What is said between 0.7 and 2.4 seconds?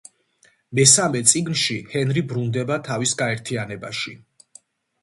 მესამე წიგნში, ჰენრი